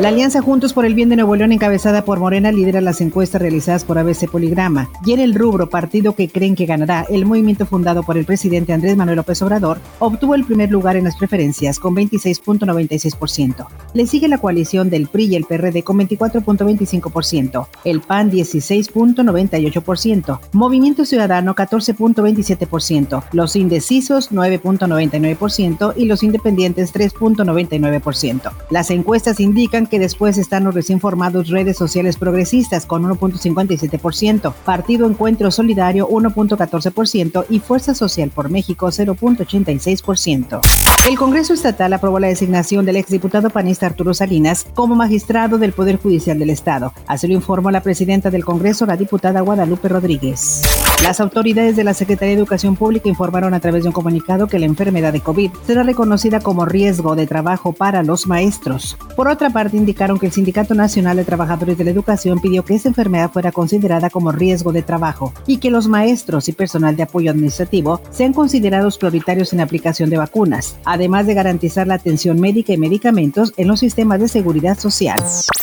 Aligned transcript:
La 0.00 0.08
Alianza 0.08 0.40
Juntos 0.40 0.72
por 0.72 0.84
el 0.84 0.94
Bien 0.94 1.10
de 1.10 1.16
Nuevo 1.16 1.36
León, 1.36 1.52
encabezada 1.52 2.04
por 2.04 2.18
Morena, 2.18 2.50
lidera 2.50 2.80
las 2.80 3.00
encuestas 3.00 3.40
realizadas 3.40 3.84
por 3.84 3.98
ABC 3.98 4.28
Poligrama. 4.28 4.88
Y 5.04 5.12
en 5.12 5.20
el 5.20 5.34
rubro 5.34 5.68
partido 5.68 6.16
que 6.16 6.28
creen 6.28 6.56
que 6.56 6.66
ganará, 6.66 7.06
el 7.08 7.24
movimiento 7.24 7.66
fundado 7.66 8.02
por 8.02 8.18
el 8.18 8.24
presidente 8.24 8.72
Andrés 8.72 8.96
Manuel 8.96 9.18
López 9.18 9.40
Obrador 9.42 9.78
obtuvo 10.00 10.34
el 10.34 10.44
primer 10.44 10.72
lugar 10.72 10.96
en 10.96 11.04
las 11.04 11.16
preferencias 11.16 11.78
con 11.78 11.94
26.96%. 11.94 13.66
Le 13.94 14.06
sigue 14.06 14.26
la 14.26 14.38
coalición 14.38 14.90
del 14.90 15.06
PRI 15.06 15.26
y 15.26 15.36
el 15.36 15.44
PRD 15.44 15.84
con 15.84 16.00
24.25%, 16.00 17.66
el 17.84 18.00
PAN 18.00 18.32
16.98%, 18.32 20.40
Movimiento 20.52 21.04
Ciudadano 21.04 21.54
14.27%, 21.54 23.22
los 23.32 23.54
indecisos 23.54 24.32
9.99% 24.32 25.92
y 25.96 26.06
los 26.06 26.24
independientes 26.24 26.92
3.99%. 26.92 28.50
Las 28.70 28.90
encuestas 28.90 29.38
indican 29.38 29.81
que 29.86 29.98
después 29.98 30.38
están 30.38 30.64
los 30.64 30.74
recién 30.74 31.00
formados 31.00 31.48
redes 31.48 31.76
sociales 31.76 32.16
progresistas 32.16 32.86
con 32.86 33.04
1.57%, 33.04 34.52
Partido 34.64 35.08
Encuentro 35.08 35.50
Solidario 35.50 36.08
1.14% 36.08 37.46
y 37.48 37.60
Fuerza 37.60 37.94
Social 37.94 38.30
por 38.30 38.50
México 38.50 38.86
0.86%. 38.86 40.60
El 41.08 41.18
Congreso 41.18 41.52
Estatal 41.52 41.92
aprobó 41.92 42.20
la 42.20 42.28
designación 42.28 42.84
del 42.84 42.96
exdiputado 42.96 43.50
panista 43.50 43.86
Arturo 43.86 44.14
Salinas 44.14 44.66
como 44.74 44.94
magistrado 44.94 45.58
del 45.58 45.72
Poder 45.72 45.96
Judicial 45.96 46.38
del 46.38 46.50
Estado. 46.50 46.92
Así 47.06 47.26
lo 47.26 47.34
informó 47.34 47.70
la 47.70 47.82
presidenta 47.82 48.30
del 48.30 48.44
Congreso, 48.44 48.86
la 48.86 48.96
diputada 48.96 49.40
Guadalupe 49.40 49.88
Rodríguez. 49.88 50.62
Las 51.02 51.20
autoridades 51.20 51.74
de 51.74 51.82
la 51.82 51.94
Secretaría 51.94 52.34
de 52.34 52.38
Educación 52.40 52.76
Pública 52.76 53.08
informaron 53.08 53.54
a 53.54 53.60
través 53.60 53.82
de 53.82 53.88
un 53.88 53.92
comunicado 53.92 54.46
que 54.46 54.60
la 54.60 54.66
enfermedad 54.66 55.12
de 55.12 55.20
COVID 55.20 55.50
será 55.66 55.82
reconocida 55.82 56.38
como 56.40 56.64
riesgo 56.64 57.16
de 57.16 57.26
trabajo 57.26 57.72
para 57.72 58.04
los 58.04 58.28
maestros. 58.28 58.96
Por 59.16 59.26
otra 59.26 59.50
parte, 59.50 59.71
indicaron 59.76 60.18
que 60.18 60.26
el 60.26 60.32
Sindicato 60.32 60.74
Nacional 60.74 61.16
de 61.16 61.24
Trabajadores 61.24 61.78
de 61.78 61.84
la 61.84 61.90
Educación 61.90 62.40
pidió 62.40 62.64
que 62.64 62.74
esa 62.74 62.88
enfermedad 62.88 63.30
fuera 63.30 63.52
considerada 63.52 64.10
como 64.10 64.32
riesgo 64.32 64.72
de 64.72 64.82
trabajo 64.82 65.32
y 65.46 65.58
que 65.58 65.70
los 65.70 65.88
maestros 65.88 66.48
y 66.48 66.52
personal 66.52 66.96
de 66.96 67.04
apoyo 67.04 67.30
administrativo 67.30 68.00
sean 68.10 68.32
considerados 68.32 68.98
prioritarios 68.98 69.52
en 69.52 69.58
la 69.58 69.64
aplicación 69.64 70.10
de 70.10 70.18
vacunas, 70.18 70.76
además 70.84 71.26
de 71.26 71.34
garantizar 71.34 71.86
la 71.86 71.94
atención 71.94 72.40
médica 72.40 72.72
y 72.72 72.78
medicamentos 72.78 73.52
en 73.56 73.68
los 73.68 73.80
sistemas 73.80 74.20
de 74.20 74.28
seguridad 74.28 74.78
social. 74.78 75.22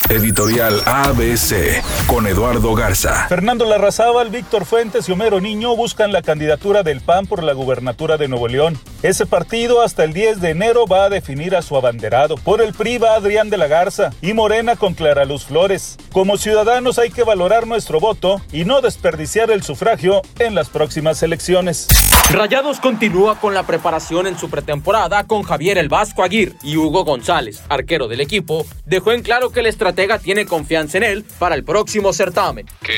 Editorial 0.10 0.82
ABC 0.86 1.84
con 2.08 2.26
Eduardo 2.26 2.74
Garza. 2.74 3.28
Fernando 3.28 3.66
Larrazábal, 3.66 4.30
Víctor 4.30 4.66
Fuentes 4.66 5.08
y 5.08 5.12
Homero 5.12 5.40
Niño 5.40 5.76
buscan 5.76 6.12
la 6.12 6.24
candidatura 6.24 6.82
del 6.84 7.02
PAN 7.02 7.28
por 7.28 7.44
la 7.44 7.54
gubernatura 7.54 8.18
de 8.18 8.28
Nuevo 8.28 8.48
León. 8.48 8.80
Ese 9.04 9.26
partido 9.26 9.82
hasta 9.82 10.04
el 10.04 10.14
10 10.14 10.42
de 10.42 10.50
enero 10.50 10.88
va 10.88 11.06
a 11.06 11.10
definir 11.10 11.56
a 11.56 11.62
su 11.62 11.78
abanderado. 11.78 12.36
Por 12.36 12.62
el 12.62 12.74
PRI 12.74 12.98
va 12.98 13.14
Adrián 13.14 13.50
de 13.50 13.58
la 13.58 13.68
Garza 13.68 13.99
y 14.22 14.34
Morena 14.34 14.76
con 14.76 14.94
Clara 14.94 15.26
Luz 15.26 15.46
Flores. 15.46 15.98
Como 16.12 16.38
ciudadanos 16.38 17.00
hay 17.00 17.10
que 17.10 17.24
valorar 17.24 17.68
nuestro 17.68 18.00
voto 18.00 18.42
y 18.52 18.66
no 18.66 18.82
desperdiciar 18.82 19.52
el 19.52 19.64
sufragio 19.64 20.22
en 20.40 20.56
las 20.56 20.70
próximas 20.70 21.22
elecciones. 21.24 21.88
Rayados 22.32 22.80
continúa 22.80 23.40
con 23.40 23.54
la 23.54 23.64
preparación 23.64 24.28
en 24.28 24.38
su 24.38 24.50
pretemporada 24.50 25.24
con 25.26 25.44
Javier 25.44 25.78
El 25.78 25.90
Vasco 25.90 26.24
Aguirre 26.24 26.56
y 26.64 26.78
Hugo 26.78 27.04
González, 27.04 27.64
arquero 27.70 28.08
del 28.08 28.22
equipo, 28.22 28.66
dejó 28.86 29.12
en 29.12 29.24
claro 29.24 29.50
que 29.52 29.62
el 29.62 29.66
estratega 29.66 30.20
tiene 30.20 30.46
confianza 30.46 30.98
en 30.98 31.04
él 31.04 31.26
para 31.40 31.56
el 31.56 31.64
próximo 31.64 32.14
certamen. 32.14 32.68
Que 32.82 32.94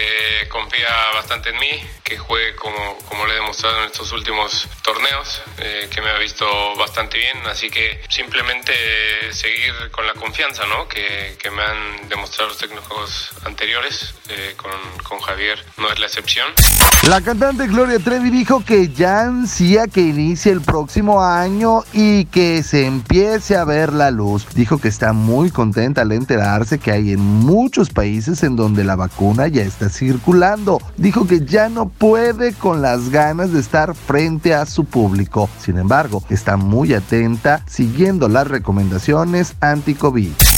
confía 0.47 0.89
bastante 1.13 1.49
en 1.49 1.59
mí, 1.59 1.69
que 2.03 2.17
juegue 2.17 2.55
como, 2.55 2.97
como 3.09 3.25
le 3.25 3.33
he 3.33 3.35
demostrado 3.35 3.79
en 3.79 3.85
estos 3.85 4.11
últimos 4.11 4.67
torneos, 4.83 5.41
eh, 5.57 5.89
que 5.93 6.01
me 6.01 6.09
ha 6.09 6.17
visto 6.17 6.45
bastante 6.75 7.17
bien, 7.17 7.37
así 7.45 7.69
que 7.69 8.01
simplemente 8.09 8.73
seguir 9.31 9.73
con 9.91 10.05
la 10.07 10.13
confianza 10.13 10.65
¿no? 10.65 10.87
que, 10.87 11.37
que 11.41 11.51
me 11.51 11.61
han 11.61 12.09
demostrado 12.09 12.49
los 12.49 12.57
técnicos 12.57 13.31
anteriores, 13.45 14.13
eh, 14.29 14.53
con, 14.57 14.71
con 15.03 15.19
Javier 15.19 15.63
no 15.77 15.91
es 15.91 15.99
la 15.99 16.07
excepción. 16.07 16.47
La 17.07 17.21
cantante 17.21 17.67
Gloria 17.67 17.99
Trevi 17.99 18.29
dijo 18.29 18.63
que 18.63 18.89
ya 18.89 19.21
ansía 19.21 19.87
que 19.87 20.01
inicie 20.01 20.51
el 20.51 20.61
próximo 20.61 21.23
año 21.23 21.83
y 21.93 22.25
que 22.25 22.63
se 22.63 22.85
empiece 22.85 23.55
a 23.55 23.65
ver 23.65 23.91
la 23.91 24.11
luz. 24.11 24.45
Dijo 24.53 24.77
que 24.77 24.87
está 24.87 25.11
muy 25.11 25.49
contenta 25.49 26.01
al 26.01 26.11
enterarse 26.11 26.79
que 26.79 26.91
hay 26.91 27.11
en 27.13 27.19
muchos 27.19 27.89
países 27.89 28.43
en 28.43 28.55
donde 28.55 28.83
la 28.83 28.95
vacuna 28.95 29.47
ya 29.47 29.63
está 29.63 29.89
circulando. 29.89 30.30
Dijo 30.97 31.27
que 31.27 31.45
ya 31.45 31.69
no 31.69 31.89
puede 31.89 32.53
con 32.53 32.81
las 32.81 33.09
ganas 33.09 33.51
de 33.53 33.59
estar 33.59 33.95
frente 33.95 34.53
a 34.53 34.65
su 34.65 34.85
público. 34.85 35.49
Sin 35.59 35.77
embargo, 35.77 36.23
está 36.29 36.57
muy 36.57 36.93
atenta 36.93 37.63
siguiendo 37.67 38.27
las 38.27 38.47
recomendaciones 38.47 39.55
anti-COVID. 39.59 40.50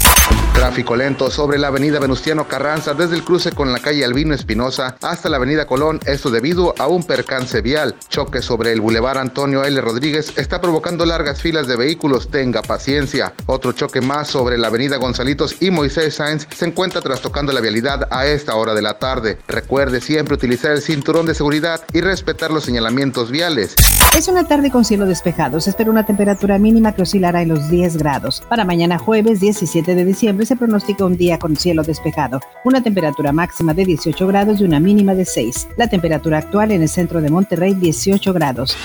Tráfico 0.63 0.95
lento 0.95 1.29
sobre 1.29 1.59
la 1.59 1.67
avenida 1.67 1.99
Venustiano 1.99 2.47
Carranza 2.47 2.93
desde 2.93 3.17
el 3.17 3.25
cruce 3.25 3.51
con 3.51 3.73
la 3.73 3.79
calle 3.79 4.05
Albino 4.05 4.33
Espinosa 4.33 4.95
hasta 5.01 5.27
la 5.27 5.35
avenida 5.35 5.67
Colón, 5.67 5.99
esto 6.05 6.31
debido 6.31 6.73
a 6.79 6.87
un 6.87 7.03
percance 7.03 7.59
vial. 7.59 7.95
Choque 8.07 8.41
sobre 8.41 8.71
el 8.71 8.79
bulevar 8.79 9.17
Antonio 9.17 9.65
L. 9.65 9.81
Rodríguez 9.81 10.31
está 10.37 10.61
provocando 10.61 11.05
largas 11.05 11.41
filas 11.41 11.67
de 11.67 11.75
vehículos, 11.75 12.31
tenga 12.31 12.61
paciencia. 12.61 13.33
Otro 13.45 13.73
choque 13.73 13.99
más 13.99 14.29
sobre 14.29 14.57
la 14.57 14.67
avenida 14.67 14.95
Gonzalitos 14.95 15.61
y 15.61 15.69
Moisés 15.69 16.15
Sáenz 16.15 16.47
se 16.55 16.65
encuentra 16.65 17.01
trastocando 17.01 17.51
la 17.51 17.59
vialidad 17.59 18.07
a 18.09 18.25
esta 18.25 18.55
hora 18.55 18.73
de 18.73 18.83
la 18.83 18.99
tarde. 18.99 19.39
Recuerde 19.49 19.99
siempre 19.99 20.35
utilizar 20.35 20.71
el 20.71 20.81
cinturón 20.81 21.25
de 21.25 21.35
seguridad 21.35 21.81
y 21.91 21.99
respetar 21.99 22.51
los 22.51 22.63
señalamientos 22.63 23.31
viales. 23.31 23.75
Es 24.17 24.27
una 24.27 24.47
tarde 24.47 24.69
con 24.69 24.85
cielo 24.85 25.07
despejado. 25.07 25.59
Se 25.59 25.71
espera 25.71 25.89
una 25.89 26.05
temperatura 26.05 26.59
mínima 26.59 26.93
que 26.93 27.01
oscilará 27.01 27.41
en 27.41 27.49
los 27.49 27.69
10 27.69 27.97
grados. 27.97 28.43
Para 28.47 28.63
mañana 28.63 28.99
jueves 28.99 29.39
17 29.39 29.95
de 29.95 30.05
diciembre 30.05 30.45
se 30.53 30.57
pronostica 30.57 31.03
un 31.03 31.17
día 31.17 31.39
con 31.39 31.55
cielo 31.55 31.81
despejado, 31.81 32.39
una 32.63 32.83
temperatura 32.83 33.31
máxima 33.31 33.73
de 33.73 33.85
18 33.85 34.27
grados 34.27 34.61
y 34.61 34.63
una 34.63 34.79
mínima 34.79 35.15
de 35.15 35.25
6. 35.25 35.69
La 35.77 35.87
temperatura 35.87 36.37
actual 36.37 36.71
en 36.71 36.83
el 36.83 36.89
centro 36.89 37.21
de 37.21 37.31
Monterrey 37.31 37.73
18 37.73 38.33
grados. 38.33 38.77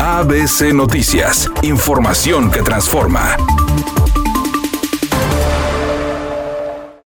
ABC 0.00 0.72
Noticias, 0.72 1.50
información 1.62 2.50
que 2.50 2.62
transforma. 2.62 3.36